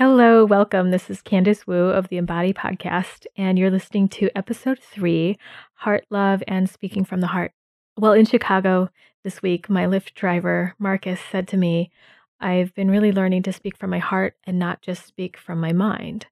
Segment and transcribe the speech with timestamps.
[0.00, 0.92] Hello, welcome.
[0.92, 5.36] This is Candice Wu of the Embody Podcast, and you're listening to episode three
[5.74, 7.50] Heart, Love, and Speaking from the Heart.
[7.96, 8.90] Well, in Chicago
[9.24, 11.90] this week, my Lyft driver, Marcus, said to me,
[12.38, 15.72] I've been really learning to speak from my heart and not just speak from my
[15.72, 16.26] mind.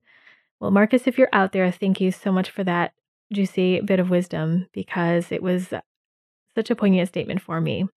[0.61, 2.93] Well, Marcus, if you're out there, thank you so much for that
[3.33, 5.75] juicy bit of wisdom because it was
[6.55, 7.89] such a poignant statement for me.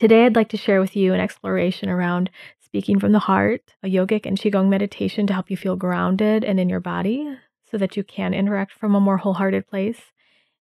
[0.00, 2.30] Today, I'd like to share with you an exploration around
[2.68, 6.60] speaking from the heart, a yogic and Qigong meditation to help you feel grounded and
[6.60, 7.34] in your body
[7.70, 10.12] so that you can interact from a more wholehearted place,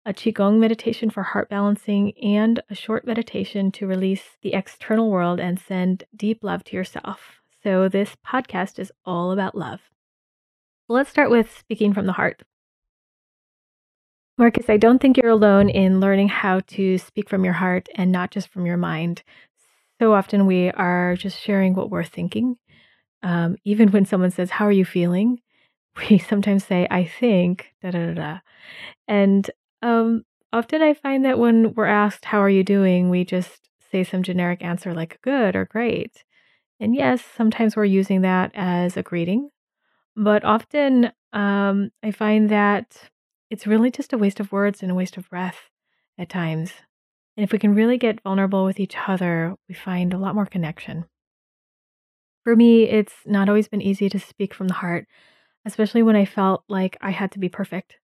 [0.07, 5.39] a Qigong meditation for heart balancing, and a short meditation to release the external world
[5.39, 7.43] and send deep love to yourself.
[7.63, 9.81] So, this podcast is all about love.
[10.89, 12.43] Let's start with speaking from the heart.
[14.39, 18.11] Marcus, I don't think you're alone in learning how to speak from your heart and
[18.11, 19.23] not just from your mind.
[20.01, 22.57] So often we are just sharing what we're thinking.
[23.23, 25.41] Um, even when someone says, How are you feeling?
[26.09, 28.39] We sometimes say, I think, da da da da.
[29.09, 29.51] And
[29.83, 33.11] um, often I find that when we're asked, How are you doing?
[33.11, 36.25] we just say some generic answer like good or great.
[36.79, 39.51] And yes, sometimes we're using that as a greeting.
[40.17, 43.11] But often um, I find that
[43.51, 45.69] it's really just a waste of words and a waste of breath
[46.17, 46.73] at times.
[47.41, 50.45] And if we can really get vulnerable with each other, we find a lot more
[50.45, 51.07] connection.
[52.45, 55.07] For me, it's not always been easy to speak from the heart,
[55.65, 57.97] especially when I felt like I had to be perfect.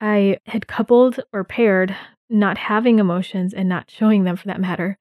[0.00, 1.96] I had coupled or paired
[2.30, 4.96] not having emotions and not showing them for that matter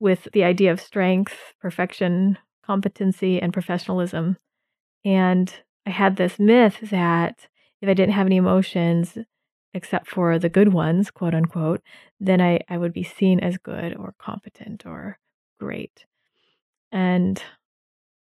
[0.00, 4.38] with the idea of strength, perfection, competency, and professionalism.
[5.04, 7.46] And I had this myth that
[7.82, 9.18] if I didn't have any emotions,
[9.74, 11.82] except for the good ones, quote unquote,
[12.20, 15.18] then I, I would be seen as good or competent or
[15.58, 16.06] great.
[16.92, 17.42] And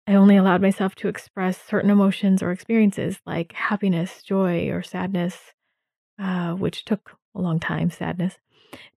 [0.06, 5.54] I only allowed myself to express certain emotions or experiences like happiness, joy, or sadness,
[6.18, 8.36] uh, which took a long time sadness,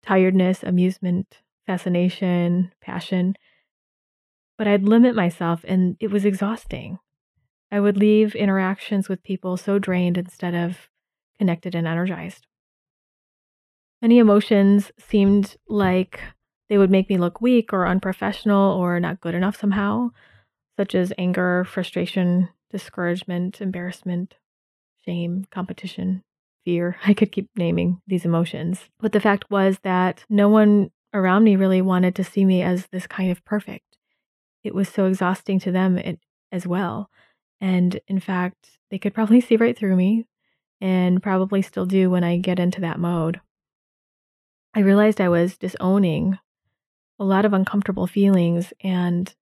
[0.03, 3.36] tiredness, amusement, fascination, passion.
[4.58, 6.99] But I'd limit myself, and it was exhausting.
[7.71, 10.89] I would leave interactions with people so drained instead of
[11.43, 12.48] connected and energized.
[14.02, 16.21] Many emotions seemed like
[16.70, 20.11] they would make me look weak or unprofessional or not good enough somehow,
[20.77, 24.36] such as anger, frustration, discouragement, embarrassment,
[25.03, 26.23] shame, competition,
[26.64, 26.95] fear.
[27.05, 28.80] I could keep naming these emotions.
[29.02, 32.87] But the fact was that no one around me really wanted to see me as
[32.87, 33.98] this kind of perfect.
[34.64, 35.99] It was so exhausting to them
[36.53, 37.09] as well.
[37.59, 40.26] And in fact, they could probably see right through me
[40.83, 43.39] and probably still do when I get into that mode.
[44.76, 46.38] I realized I was disowning
[47.17, 49.33] a lot of uncomfortable feelings, and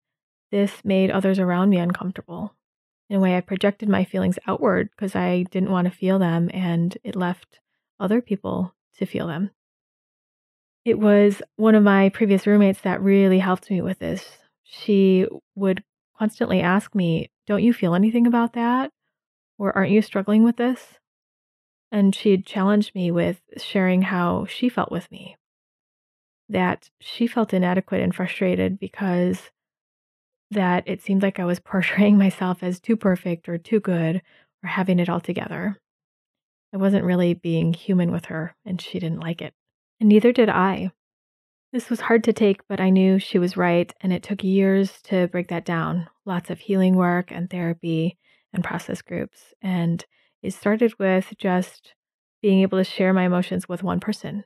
[0.52, 2.53] this made others around me uncomfortable.
[3.09, 6.52] In a way, I projected my feelings outward because I didn't want to feel them,
[6.53, 7.59] and it left
[8.00, 9.50] other people to feel them.
[10.85, 14.38] It was one of my previous roommates that really helped me with this.
[14.63, 15.25] She
[15.56, 15.84] would
[16.19, 18.91] constantly ask me, Don't you feel anything about that?
[19.58, 21.00] Or aren't you struggling with this?
[21.91, 25.35] And she'd challenged me with sharing how she felt with me.
[26.47, 29.52] That she felt inadequate and frustrated because
[30.52, 34.22] that it seemed like I was portraying myself as too perfect or too good
[34.63, 35.78] or having it all together.
[36.74, 39.53] I wasn't really being human with her, and she didn't like it.
[40.00, 40.91] And neither did I.
[41.73, 45.02] This was hard to take, but I knew she was right, and it took years
[45.03, 46.09] to break that down.
[46.25, 48.18] Lots of healing work and therapy
[48.53, 49.53] and process groups.
[49.62, 50.06] And
[50.41, 51.94] it started with just
[52.41, 54.44] being able to share my emotions with one person.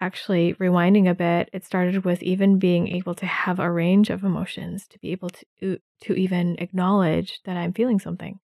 [0.00, 4.24] Actually, rewinding a bit, it started with even being able to have a range of
[4.24, 8.38] emotions, to be able to to even acknowledge that I'm feeling something.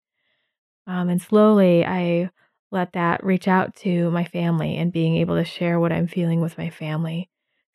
[0.87, 2.31] Um, and slowly, I
[2.71, 6.41] let that reach out to my family and being able to share what I'm feeling
[6.41, 7.29] with my family.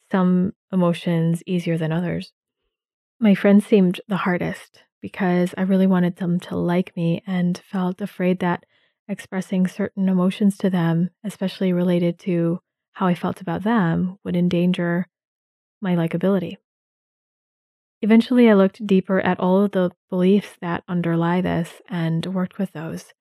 [0.10, 2.32] Some emotions easier than others.
[3.20, 8.02] My friends seemed the hardest because I really wanted them to like me and felt
[8.02, 8.66] afraid that
[9.08, 12.60] expressing certain emotions to them, especially related to
[12.94, 15.08] how I felt about them, would endanger
[15.82, 16.58] my likability.
[18.02, 22.72] Eventually, I looked deeper at all of the beliefs that underlie this and worked with
[22.72, 23.14] those.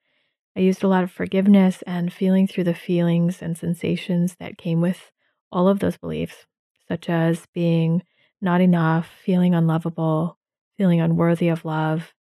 [0.56, 4.80] I used a lot of forgiveness and feeling through the feelings and sensations that came
[4.80, 5.10] with
[5.50, 6.46] all of those beliefs,
[6.86, 8.02] such as being
[8.40, 10.38] not enough, feeling unlovable,
[10.76, 12.12] feeling unworthy of love,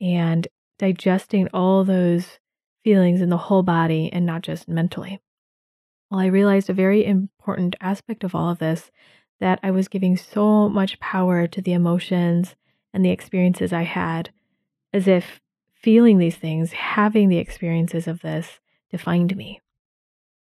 [0.00, 0.48] and
[0.78, 2.38] digesting all those
[2.84, 5.20] feelings in the whole body and not just mentally.
[6.10, 8.90] Well, I realized a very important aspect of all of this
[9.40, 12.54] that I was giving so much power to the emotions
[12.92, 14.30] and the experiences I had,
[14.92, 15.40] as if
[15.74, 19.60] feeling these things, having the experiences of this defined me.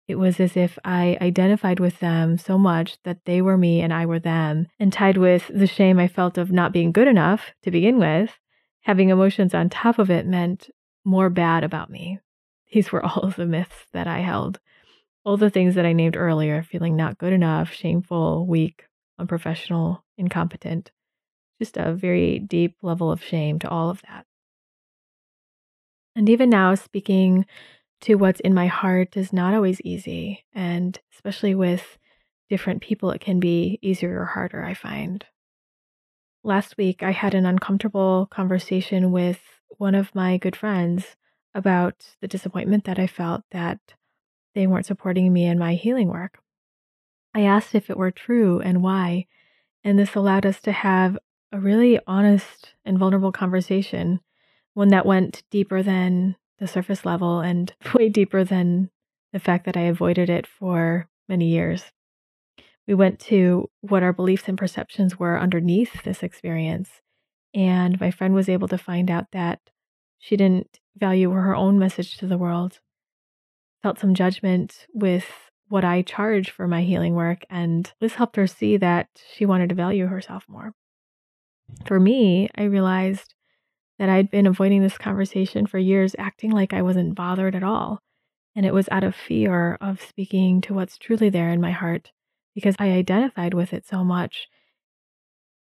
[0.08, 3.92] It was as if I identified with them so much that they were me and
[3.92, 7.52] I were them, and tied with the shame I felt of not being good enough
[7.62, 8.36] to begin with,
[8.80, 10.70] having emotions on top of it meant
[11.04, 12.18] more bad about me.
[12.72, 14.60] These were all of the myths that I held.
[15.24, 18.86] All the things that I named earlier feeling not good enough, shameful, weak,
[19.18, 20.90] unprofessional, incompetent.
[21.60, 24.26] Just a very deep level of shame to all of that.
[26.16, 27.46] And even now, speaking
[28.02, 30.44] to what's in my heart is not always easy.
[30.52, 31.98] And especially with
[32.50, 35.24] different people, it can be easier or harder, I find.
[36.44, 39.40] Last week, I had an uncomfortable conversation with
[39.78, 41.16] one of my good friends
[41.54, 43.78] about the disappointment that I felt that
[44.54, 46.38] they weren't supporting me in my healing work.
[47.34, 49.26] I asked if it were true and why,
[49.84, 51.18] and this allowed us to have
[51.50, 54.20] a really honest and vulnerable conversation,
[54.74, 58.90] one that went deeper than the surface level and way deeper than
[59.32, 61.92] the fact that I avoided it for many years.
[62.86, 67.01] We went to what our beliefs and perceptions were underneath this experience.
[67.54, 69.60] And my friend was able to find out that
[70.18, 72.80] she didn't value her own message to the world,
[73.82, 75.26] felt some judgment with
[75.68, 77.44] what I charge for my healing work.
[77.50, 80.74] And this helped her see that she wanted to value herself more.
[81.86, 83.34] For me, I realized
[83.98, 88.00] that I'd been avoiding this conversation for years, acting like I wasn't bothered at all.
[88.54, 92.12] And it was out of fear of speaking to what's truly there in my heart
[92.54, 94.48] because I identified with it so much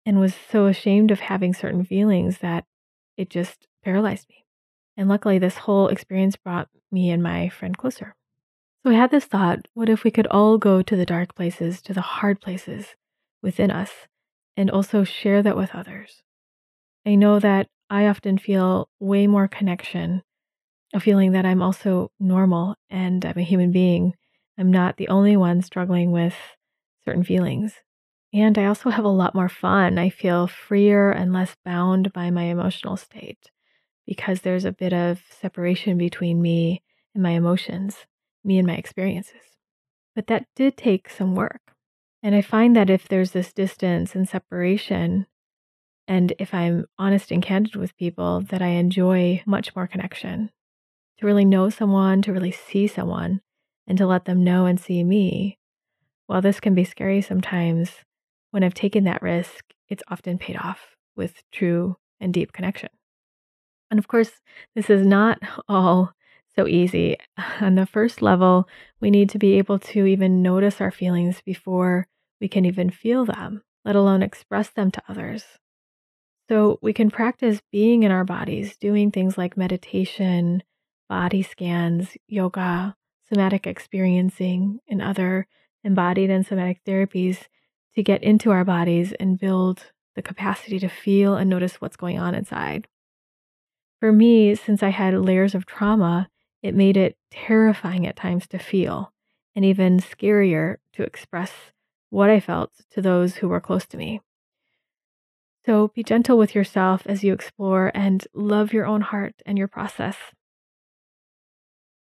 [0.04, 2.64] and was so ashamed of having certain feelings that
[3.16, 4.44] it just paralyzed me.
[4.96, 8.14] And luckily, this whole experience brought me and my friend closer.
[8.84, 11.80] So I had this thought what if we could all go to the dark places,
[11.82, 12.96] to the hard places
[13.42, 13.90] within us,
[14.56, 16.22] and also share that with others?
[17.06, 20.22] I know that I often feel way more connection,
[20.92, 24.14] a feeling that I'm also normal and I'm a human being.
[24.58, 26.34] I'm not the only one struggling with
[27.04, 27.74] certain feelings.
[28.32, 29.98] And I also have a lot more fun.
[29.98, 33.50] I feel freer and less bound by my emotional state
[34.06, 36.82] because there's a bit of separation between me
[37.14, 38.06] and my emotions
[38.44, 39.42] me and my experiences.
[40.14, 41.60] But that did take some work.
[42.22, 45.26] And I find that if there's this distance and separation,
[46.06, 50.50] and if I'm honest and candid with people, that I enjoy much more connection.
[51.18, 53.40] To really know someone, to really see someone,
[53.86, 55.58] and to let them know and see me.
[56.26, 57.90] While this can be scary sometimes,
[58.52, 62.90] when I've taken that risk, it's often paid off with true and deep connection.
[63.90, 64.30] And of course,
[64.74, 65.38] this is not
[65.68, 66.12] all
[66.54, 67.16] so easy.
[67.60, 68.68] On the first level,
[69.00, 72.06] we need to be able to even notice our feelings before
[72.40, 75.44] we can even feel them, let alone express them to others.
[76.48, 80.62] So we can practice being in our bodies, doing things like meditation,
[81.08, 82.96] body scans, yoga,
[83.30, 85.46] somatic experiencing, and other
[85.84, 87.46] embodied and somatic therapies
[87.94, 92.18] to get into our bodies and build the capacity to feel and notice what's going
[92.18, 92.88] on inside.
[94.00, 96.28] For me, since I had layers of trauma,
[96.62, 99.12] it made it terrifying at times to feel,
[99.54, 101.52] and even scarier to express
[102.10, 104.20] what I felt to those who were close to me.
[105.64, 109.68] So be gentle with yourself as you explore and love your own heart and your
[109.68, 110.16] process.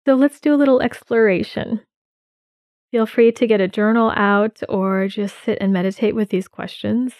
[0.05, 1.81] So let's do a little exploration.
[2.91, 7.13] Feel free to get a journal out or just sit and meditate with these questions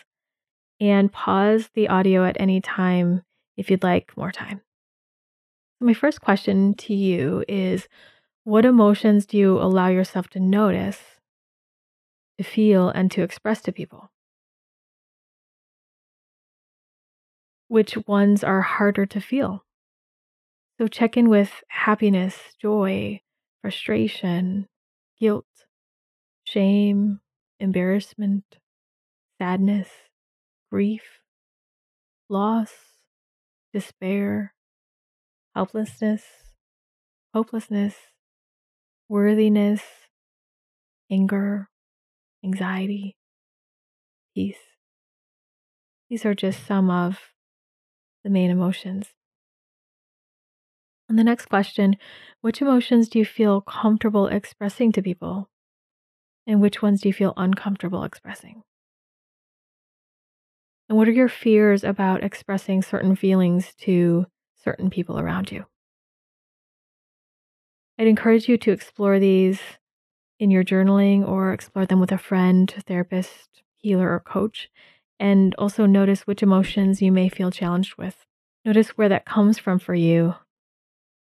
[0.80, 3.24] and pause the audio at any time
[3.58, 4.62] if you'd like more time.
[5.80, 7.88] My first question to you is
[8.44, 11.00] What emotions do you allow yourself to notice,
[12.38, 14.10] to feel, and to express to people?
[17.68, 19.66] Which ones are harder to feel?
[20.80, 23.22] So check in with happiness, joy,
[23.62, 24.68] frustration,
[25.20, 25.46] guilt,
[26.44, 27.22] shame,
[27.60, 28.60] embarrassment,
[29.40, 29.90] sadness,
[30.72, 31.22] grief,
[32.30, 32.74] loss,
[33.74, 34.54] despair,
[35.56, 36.24] helplessness,
[37.34, 37.96] hopelessness,
[39.10, 39.82] worthiness,
[41.10, 41.70] anger,
[42.44, 43.16] anxiety,
[44.34, 44.58] peace.
[46.10, 47.20] These are just some of
[48.24, 49.08] the main emotions.
[51.10, 51.96] And the next question
[52.42, 55.50] Which emotions do you feel comfortable expressing to people?
[56.46, 58.64] And which ones do you feel uncomfortable expressing?
[60.90, 64.28] And what are your fears about expressing certain feelings to
[64.68, 65.66] certain people around you.
[67.98, 69.62] I'd encourage you to explore these
[70.40, 74.70] in your journaling or explore them with a friend, therapist, healer, or coach,
[75.22, 78.26] and also notice which emotions you may feel challenged with.
[78.66, 80.36] Notice where that comes from for you.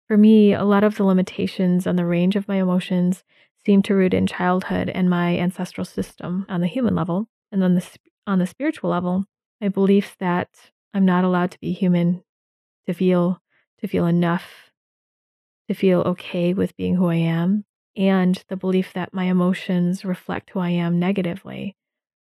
[0.08, 3.24] For me, a lot of the limitations on the range of my emotions
[3.64, 7.28] seem to root in childhood and my ancestral system on the human level.
[7.50, 7.88] And on the,
[8.26, 9.24] on the spiritual level,
[9.60, 10.48] my beliefs that
[10.92, 12.22] I'm not allowed to be human,
[12.86, 13.40] to feel,
[13.80, 14.72] to feel enough,
[15.68, 17.64] to feel okay with being who I am,
[17.96, 21.76] and the belief that my emotions reflect who I am negatively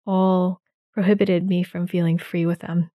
[0.07, 0.61] all
[0.93, 2.91] prohibited me from feeling free with them.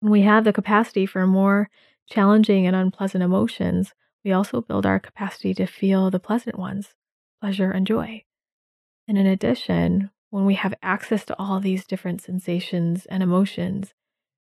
[0.00, 1.68] We have the capacity for more
[2.08, 3.92] challenging and unpleasant emotions,
[4.24, 6.94] we also build our capacity to feel the pleasant ones,
[7.40, 8.24] pleasure and joy.
[9.06, 13.94] And in addition, when we have access to all these different sensations and emotions,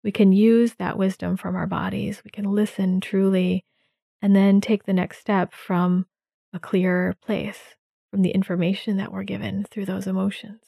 [0.04, 2.22] we can use that wisdom from our bodies.
[2.24, 3.66] We can listen truly
[4.22, 6.06] and then take the next step from
[6.54, 7.60] a clearer place,
[8.12, 10.62] from the information that we're given through those emotions.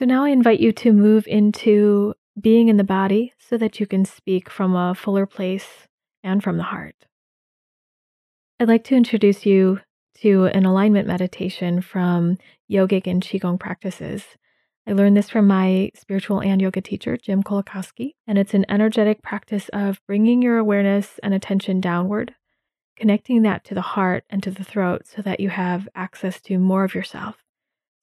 [0.00, 3.86] So now I invite you to move into being in the body so that you
[3.86, 5.86] can speak from a fuller place
[6.22, 7.06] and from the heart.
[8.58, 9.80] I'd like to introduce you
[10.18, 12.38] to an alignment meditation from
[12.70, 14.24] yogic and qigong practices.
[14.86, 19.22] I learned this from my spiritual and yoga teacher, Jim Kolakowski, and it's an energetic
[19.22, 22.34] practice of bringing your awareness and attention downward,
[22.96, 26.58] connecting that to the heart and to the throat so that you have access to
[26.58, 27.44] more of yourself,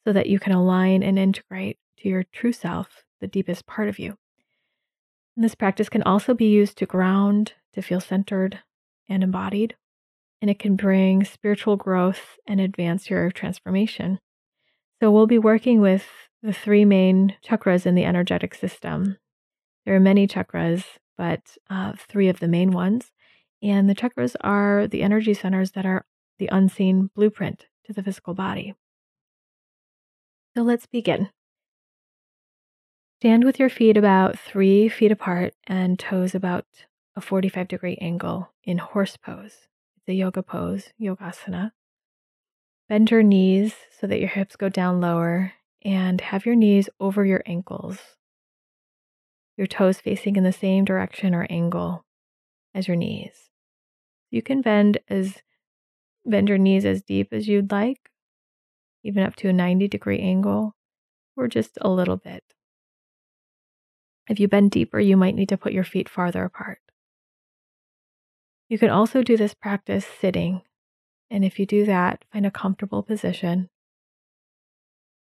[0.06, 4.00] so that you can align and integrate to your true self, the deepest part of
[4.00, 4.16] you.
[5.36, 8.60] And this practice can also be used to ground, to feel centered
[9.08, 9.76] and embodied,
[10.42, 14.20] and it can bring spiritual growth and advance your transformation.
[15.02, 16.06] So, we'll be working with
[16.42, 19.18] the three main chakras in the energetic system.
[19.86, 20.84] There are many chakras,
[21.18, 23.12] but uh, three of the main ones.
[23.62, 26.06] And the chakras are the energy centers that are
[26.38, 28.74] the unseen blueprint to the physical body.
[30.56, 31.30] So let's begin.
[33.20, 36.66] Stand with your feet about three feet apart and toes about
[37.18, 39.68] a 45 degree angle in horse pose.
[39.98, 41.72] It's a yoga pose, yogasana.
[42.88, 45.52] Bend your knees so that your hips go down lower
[45.84, 47.98] and have your knees over your ankles.
[49.58, 52.06] Your toes facing in the same direction or angle
[52.74, 53.50] as your knees.
[54.32, 55.44] You can bend as
[56.26, 58.12] bend your knees as deep as you'd like,
[59.04, 60.78] even up to a 90 degree angle,
[61.36, 62.46] or just a little bit.
[64.30, 66.80] If you bend deeper, you might need to put your feet farther apart.
[68.70, 70.62] You can also do this practice sitting.
[71.32, 73.70] And if you do that, find a comfortable position,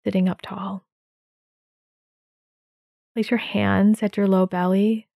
[0.03, 0.87] sitting up tall.
[3.15, 5.09] Place your hands at your low belly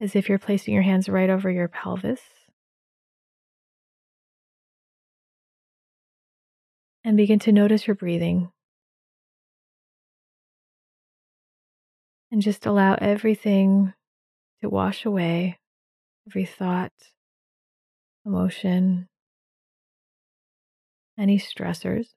[0.00, 2.20] as if you're placing your hands right over your pelvis.
[7.02, 8.52] And begin to notice your breathing.
[12.30, 13.94] And just allow everything
[14.60, 15.58] to wash away
[16.26, 16.92] every thought,
[18.26, 19.08] emotion,
[21.18, 22.08] any stressors.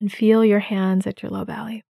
[0.00, 1.84] And feel your hands at your low belly.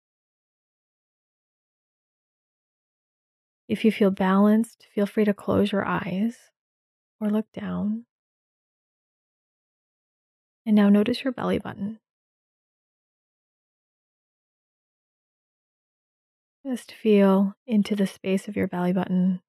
[3.70, 6.38] If you feel balanced, feel free to close your eyes
[7.22, 8.06] or look down.
[10.66, 12.00] And now notice your belly button.
[16.65, 19.41] Just feel into the space of your belly button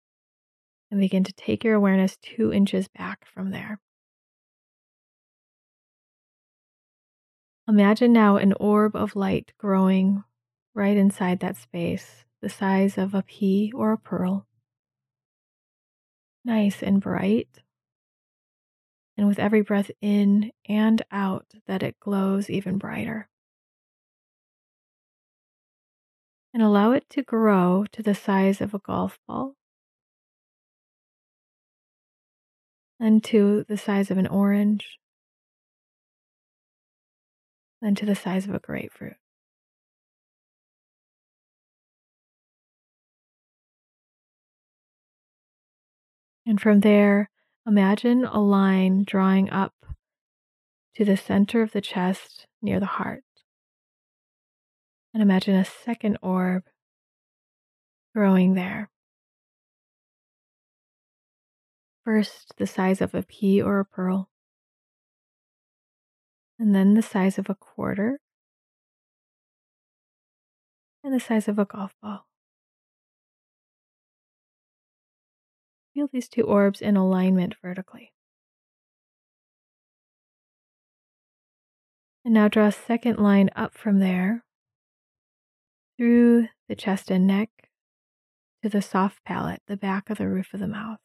[0.90, 3.81] and begin to take your awareness two inches back from there.
[7.69, 10.25] Imagine now an orb of light growing
[10.75, 14.47] right inside that space, the size of a pea or a pearl.
[16.45, 17.61] Nice and bright.
[19.16, 23.28] And with every breath in and out, that it glows even brighter.
[26.52, 29.54] And allow it to grow to the size of a golf ball
[33.00, 34.99] and to the size of an orange
[37.80, 39.16] and to the size of a grapefruit.
[46.47, 47.30] And from there,
[47.66, 49.75] imagine a line drawing up
[50.97, 53.23] to the center of the chest near the heart.
[55.14, 56.64] And imagine a second orb
[58.14, 58.90] growing there.
[62.04, 64.28] First, the size of a pea or a pearl,
[66.59, 68.19] and then the size of a quarter,
[71.04, 72.26] and the size of a golf ball.
[75.95, 78.12] Feel these two orbs in alignment vertically.
[82.25, 84.45] And now draw a second line up from there
[86.02, 87.49] through the chest and neck
[88.61, 90.99] to the soft palate, the back of the roof of the mouth.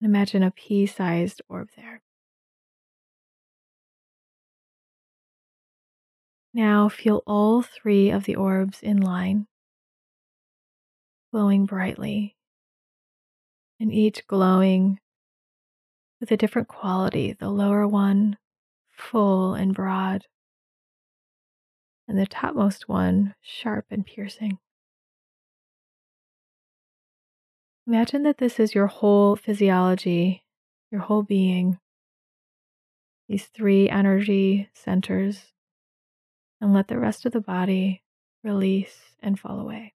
[0.00, 2.02] Imagine a pea sized orb there.
[6.52, 9.46] Now feel all three of the orbs in line,
[11.32, 12.34] glowing brightly,
[13.78, 14.98] and each glowing
[16.18, 17.36] with a different quality.
[17.38, 18.36] The lower one,
[18.90, 20.24] full and broad,
[22.12, 24.58] and the topmost one, sharp and piercing.
[27.86, 30.44] Imagine that this is your whole physiology,
[30.90, 31.78] your whole being,
[33.30, 35.54] these three energy centers,
[36.60, 38.02] and let the rest of the body
[38.44, 39.94] release and fall away.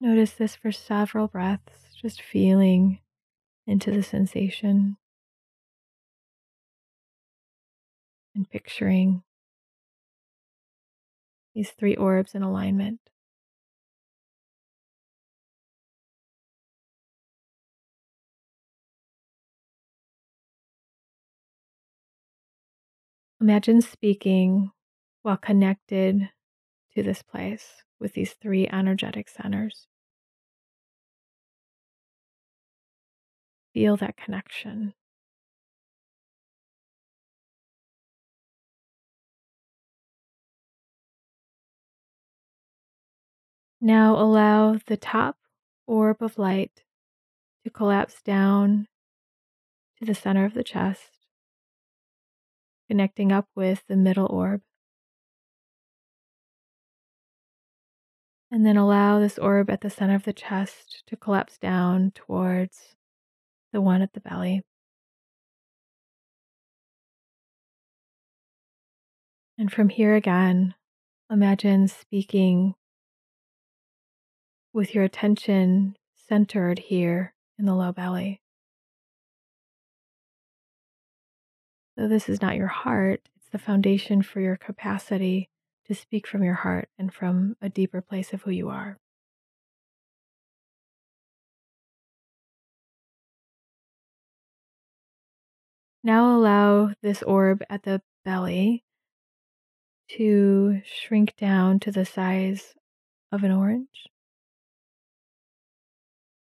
[0.00, 3.00] Notice this for several breaths, just feeling
[3.66, 4.96] into the sensation
[8.34, 9.24] and picturing
[11.54, 13.00] these three orbs in alignment.
[23.40, 24.70] Imagine speaking
[25.22, 26.30] while connected
[26.94, 29.86] to this place with these three energetic centers.
[33.74, 34.94] Feel that connection.
[43.80, 45.36] Now allow the top
[45.86, 46.82] orb of light
[47.64, 48.88] to collapse down
[49.98, 51.10] to the center of the chest,
[52.88, 54.62] connecting up with the middle orb.
[58.50, 62.94] And then allow this orb at the center of the chest to collapse down towards
[63.72, 64.62] the one at the belly.
[69.58, 70.74] And from here again,
[71.30, 72.74] imagine speaking
[74.72, 78.40] with your attention centered here in the low belly.
[81.96, 85.50] Though this is not your heart, it's the foundation for your capacity
[85.88, 88.98] to speak from your heart and from a deeper place of who you are.
[96.04, 98.84] Now allow this orb at the belly
[100.16, 102.74] to shrink down to the size
[103.30, 104.06] of an orange,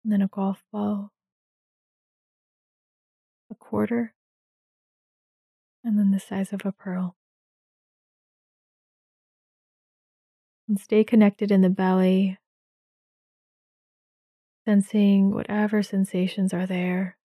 [0.04, 1.12] and then a golf ball,
[3.50, 4.14] a quarter,
[5.84, 7.16] and then the size of a pearl.
[10.68, 12.40] And stay connected in the belly,
[14.66, 17.18] sensing whatever sensations are there,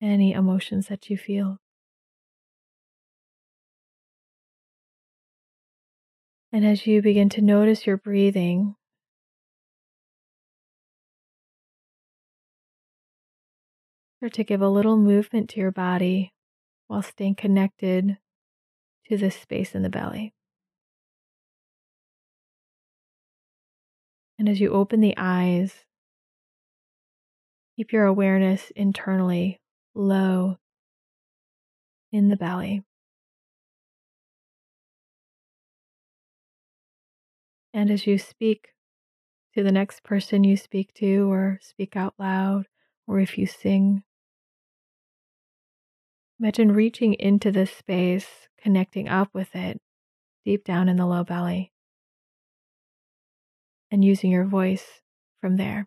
[0.00, 1.58] any emotions that you feel.
[6.50, 8.74] And as you begin to notice your breathing,
[14.16, 16.32] start to give a little movement to your body
[16.86, 18.16] while staying connected
[19.10, 20.32] to this space in the belly.
[24.38, 25.74] And as you open the eyes,
[27.76, 29.60] keep your awareness internally
[29.94, 30.58] low
[32.12, 32.84] in the belly.
[37.74, 38.68] And as you speak
[39.54, 42.66] to the next person you speak to, or speak out loud,
[43.06, 44.04] or if you sing,
[46.38, 49.80] imagine reaching into this space, connecting up with it
[50.44, 51.72] deep down in the low belly
[53.90, 55.00] and using your voice
[55.40, 55.86] from there.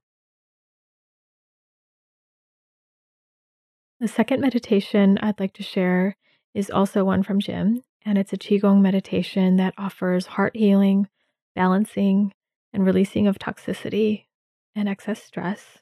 [3.99, 6.17] The second meditation I'd like to share
[6.55, 11.07] is also one from Jim, and it's a Qigong meditation that offers heart healing,
[11.55, 12.33] balancing,
[12.73, 14.25] and releasing of toxicity
[14.75, 15.77] and excess stress.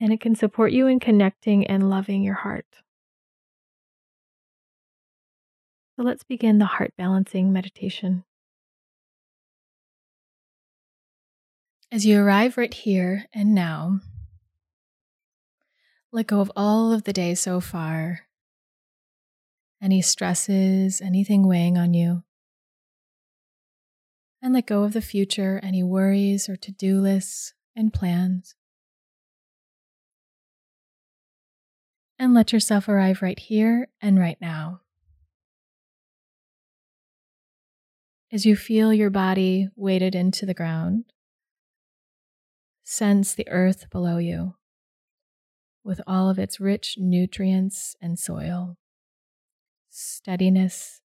[0.00, 2.66] And it can support you in connecting and loving your heart.
[5.96, 8.24] So let's begin the heart balancing meditation.
[11.90, 14.00] As you arrive right here and now,
[16.12, 18.26] let go of all of the day so far,
[19.82, 22.24] any stresses, anything weighing on you,
[24.42, 28.54] and let go of the future, any worries or to do lists and plans.
[32.18, 34.80] And let yourself arrive right here and right now.
[38.30, 41.04] As you feel your body weighted into the ground,
[42.88, 44.54] sense the earth below you
[45.84, 48.78] with all of its rich nutrients and soil,
[49.90, 51.02] steadiness,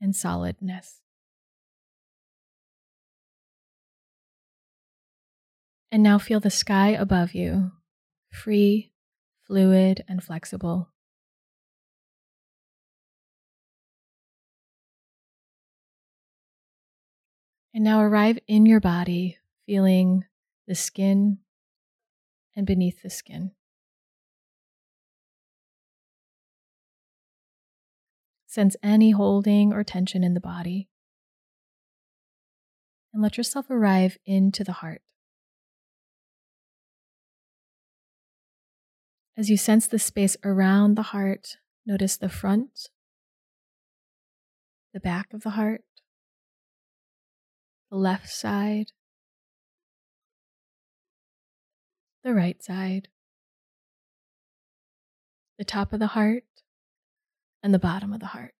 [0.00, 1.00] and solidness.
[5.92, 7.70] And now feel the sky above you,
[8.32, 8.90] free,
[9.46, 10.88] fluid, and flexible.
[17.72, 20.24] And now arrive in your body, feeling
[20.66, 21.38] the skin
[22.56, 23.52] and beneath the skin.
[28.46, 30.88] Sense any holding or tension in the body.
[33.12, 35.02] And let yourself arrive into the heart.
[39.36, 42.90] As you sense the space around the heart, notice the front,
[44.92, 45.82] the back of the heart,
[47.90, 48.92] the left side,
[52.24, 53.08] the right side,
[55.58, 56.44] the top of the heart,
[57.62, 58.54] and the bottom of the heart.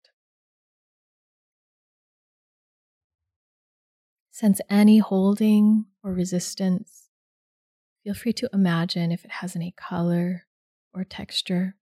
[4.31, 7.09] Sense any holding or resistance.
[8.03, 10.45] Feel free to imagine if it has any color
[10.93, 11.75] or texture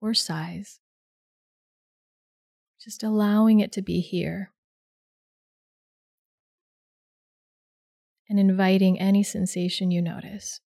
[0.00, 0.80] or size.
[2.82, 4.52] Just allowing it to be here.
[8.28, 10.60] and inviting any sensation you notice.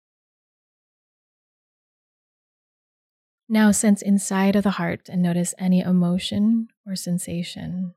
[3.49, 7.95] Now sense inside of the heart and notice any emotion or sensation.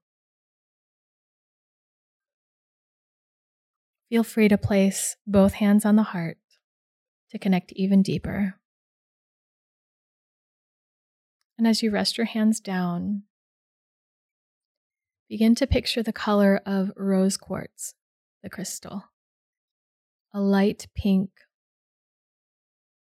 [4.08, 6.38] Feel free to place both hands on the heart
[7.30, 8.54] to connect even deeper.
[11.58, 13.24] And as you rest your hands down,
[15.28, 17.94] begin to picture the color of rose quartz,
[18.42, 19.04] the crystal
[20.34, 21.30] a light pink,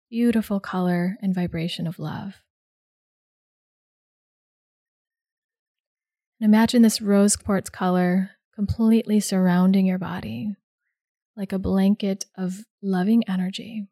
[0.09, 2.41] beautiful color and vibration of love.
[6.39, 10.55] And imagine this rose quartz color completely surrounding your body
[11.35, 13.87] like a blanket of loving energy.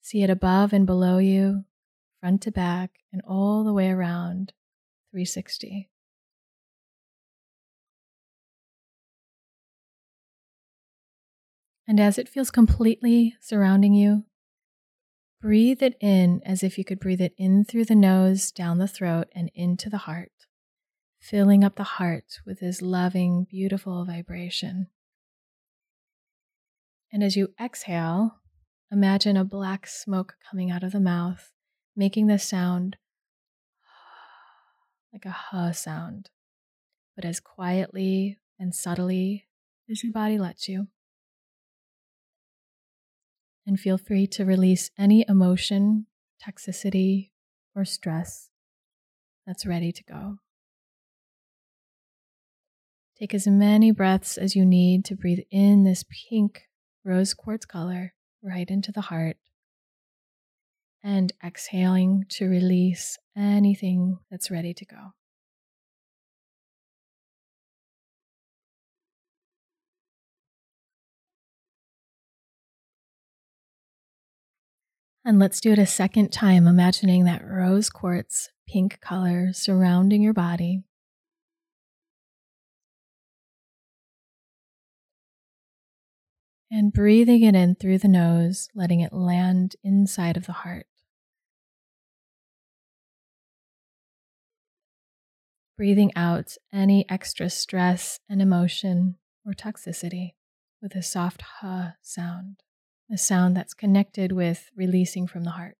[0.00, 1.64] See it above and below you,
[2.20, 4.54] front to back, and all the way around
[5.10, 5.90] 360.
[11.88, 14.26] And as it feels completely surrounding you,
[15.40, 18.86] breathe it in as if you could breathe it in through the nose, down the
[18.86, 20.32] throat, and into the heart,
[21.18, 24.88] filling up the heart with this loving, beautiful vibration.
[27.10, 28.36] And as you exhale,
[28.92, 31.52] imagine a black smoke coming out of the mouth,
[31.96, 32.98] making the sound
[35.14, 36.28] like a huh sound,
[37.16, 39.46] but as quietly and subtly
[39.90, 40.88] as your body lets you
[43.68, 46.06] and feel free to release any emotion,
[46.42, 47.32] toxicity,
[47.76, 48.48] or stress
[49.46, 50.38] that's ready to go.
[53.18, 56.62] Take as many breaths as you need to breathe in this pink
[57.04, 59.36] rose quartz color right into the heart
[61.04, 65.12] and exhaling to release anything that's ready to go.
[75.28, 80.32] And let's do it a second time, imagining that rose quartz pink color surrounding your
[80.32, 80.84] body.
[86.70, 90.86] And breathing it in through the nose, letting it land inside of the heart.
[95.76, 100.30] Breathing out any extra stress and emotion or toxicity
[100.80, 102.62] with a soft ha sound
[103.10, 105.76] a sound that's connected with releasing from the heart.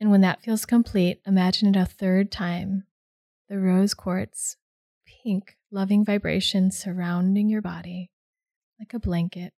[0.00, 2.84] And when that feels complete, imagine it a third time
[3.48, 4.56] the rose quartz,
[5.06, 8.10] pink, loving vibration surrounding your body
[8.78, 9.54] like a blanket.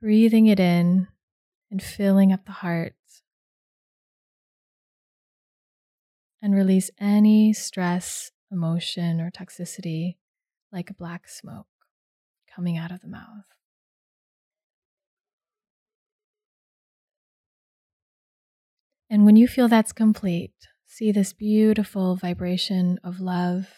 [0.00, 1.08] Breathing it in
[1.70, 2.94] and filling up the heart.
[6.40, 10.16] And release any stress emotion or toxicity
[10.72, 11.66] like black smoke
[12.54, 13.44] coming out of the mouth.
[19.10, 20.52] And when you feel that's complete,
[20.86, 23.68] see this beautiful vibration of love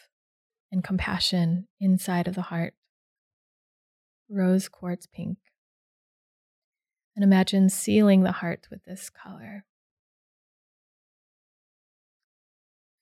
[0.72, 2.74] and compassion inside of the heart.
[4.28, 5.38] Rose quartz pink,
[7.16, 9.64] And imagine sealing the heart with this color.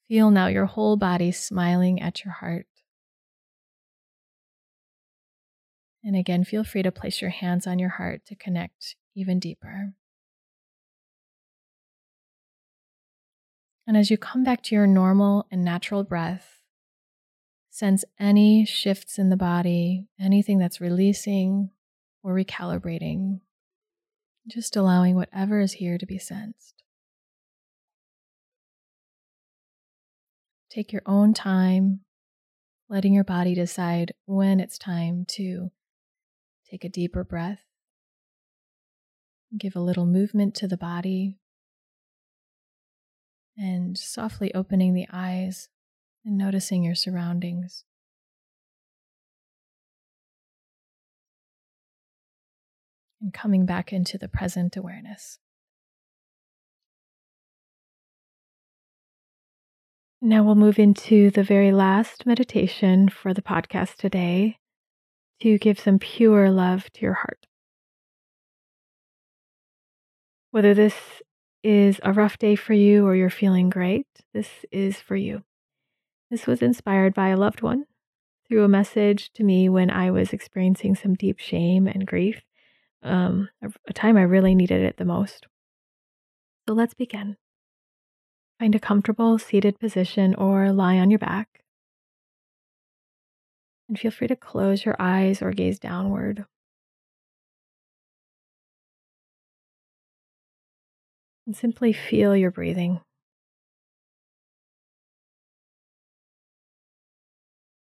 [0.09, 2.66] Feel now your whole body smiling at your heart.
[6.03, 9.92] And again, feel free to place your hands on your heart to connect even deeper.
[13.87, 16.62] And as you come back to your normal and natural breath,
[17.71, 21.71] sense any shifts in the body, anything that's releasing
[22.23, 23.40] or recalibrating,
[24.47, 26.78] just allowing whatever is here to be sensed.
[30.71, 32.01] Take your own time,
[32.89, 35.71] letting your body decide when it's time to
[36.71, 37.63] take a deeper breath.
[39.57, 41.39] Give a little movement to the body
[43.57, 45.69] and softly opening the eyes
[46.25, 47.85] and noticing your surroundings.
[53.23, 55.39] And coming back into the present awareness.
[60.21, 64.59] Now we'll move into the very last meditation for the podcast today
[65.41, 67.47] to give some pure love to your heart.
[70.51, 70.97] Whether this
[71.63, 75.45] is a rough day for you or you're feeling great, this is for you.
[76.33, 77.85] This was inspired by a loved one
[78.49, 82.43] through a message to me when I was experiencing some deep shame and grief,
[83.05, 83.51] um,
[83.87, 85.47] a time I really needed it the most.
[86.67, 87.37] So let's begin.
[88.59, 91.61] Find a comfortable seated position or lie on your back.
[93.88, 96.44] And feel free to close your eyes or gaze downward.
[101.47, 103.01] And simply feel your breathing.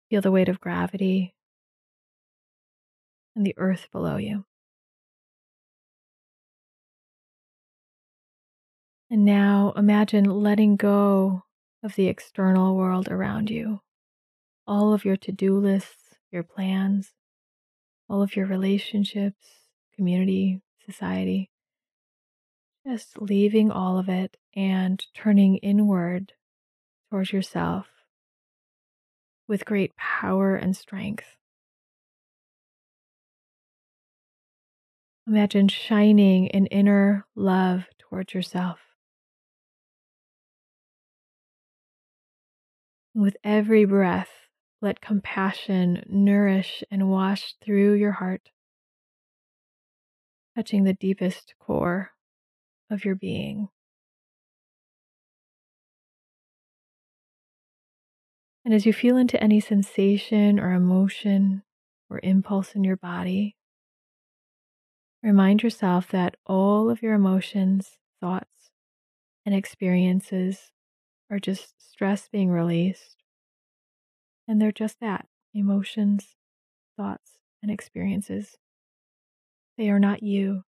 [0.10, 1.34] Feel the weight of gravity
[3.36, 4.46] and the earth below you.
[9.12, 11.44] And now imagine letting go
[11.84, 13.82] of the external world around you,
[14.66, 17.12] all of your to do lists, your plans,
[18.10, 21.50] all of your relationships, community, society.
[22.88, 26.32] Just leaving all of it and turning inward
[27.10, 27.88] towards yourself
[29.46, 31.36] with great power and strength.
[35.28, 38.80] Imagine shining an inner love towards yourself.
[43.14, 44.30] With every breath,
[44.82, 48.50] let compassion nourish and wash through your heart,
[50.56, 52.12] touching the deepest core
[52.90, 53.68] of your being.
[58.64, 61.64] And as you feel into any sensation or emotion
[62.10, 63.58] or impulse in your body,
[65.22, 68.72] remind yourself that all of your emotions, thoughts,
[69.46, 70.72] and experiences
[71.32, 73.16] are just stress being released.
[74.48, 76.36] And they're just that emotions,
[76.98, 77.32] thoughts,
[77.64, 78.58] and experiences.
[79.78, 80.64] They are not you.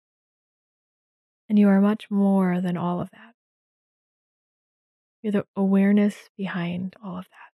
[1.49, 3.33] And you are much more than all of that.
[5.21, 7.51] You're the awareness behind all of that.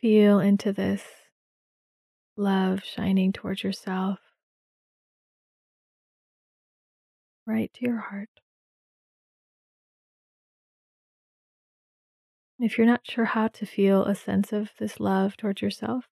[0.00, 1.02] Feel into this
[2.36, 4.18] love shining towards yourself,
[7.46, 8.28] right to your heart.
[12.58, 16.08] If you're not sure how to feel a sense of this love towards yourself,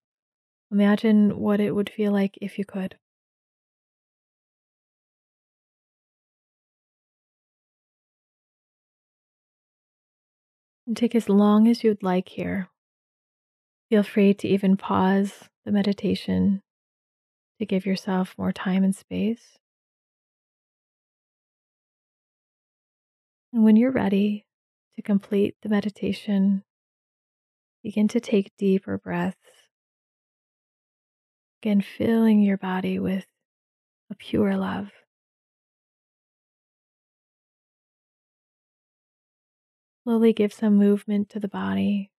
[0.71, 2.99] imagine what it would feel like if you could.
[10.87, 12.69] And take as long as you'd like here.
[13.89, 16.63] Feel free to even pause the meditation
[17.59, 19.57] to give yourself more time and space.
[23.51, 24.45] And when you're ready,
[24.97, 26.63] to complete the meditation,
[27.83, 29.39] begin to take deeper breaths.
[31.63, 33.27] Again, filling your body with
[34.11, 34.91] a pure love.
[40.05, 42.11] Slowly give some movement to the body.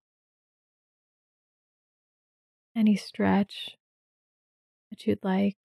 [2.76, 3.78] Any stretch
[4.90, 5.65] that you'd like.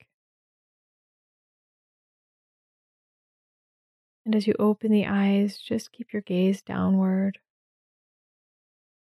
[4.25, 7.39] And as you open the eyes, just keep your gaze downward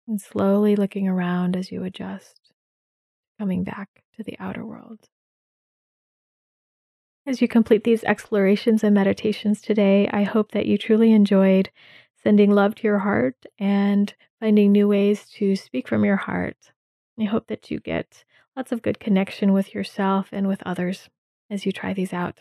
[0.07, 2.51] and slowly looking around as you adjust,
[3.39, 5.09] coming back to the outer world.
[7.25, 11.69] As you complete these explorations and meditations today, I hope that you truly enjoyed
[12.23, 16.71] sending love to your heart and finding new ways to speak from your heart.
[17.19, 18.23] I hope that you get
[18.55, 21.09] lots of good connection with yourself and with others
[21.49, 22.39] as you try these out.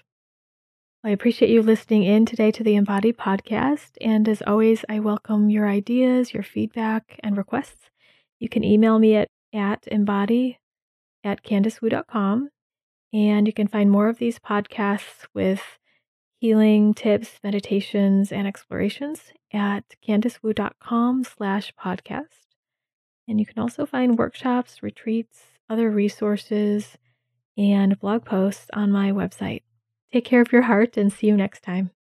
[1.07, 3.91] I appreciate you listening in today to the Embodied Podcast.
[4.01, 7.91] And as always, I welcome your ideas, your feedback, and requests.
[8.41, 10.59] You can email me at, at embody
[11.23, 12.49] at candicewu.com.
[13.13, 15.63] And you can find more of these podcasts with
[16.41, 22.49] healing tips, meditations, and explorations at candicewu.com slash podcast.
[23.29, 26.99] And you can also find workshops, retreats, other resources,
[27.57, 29.63] and blog posts on my website.
[30.17, 31.91] Take care of your heart and see you next time.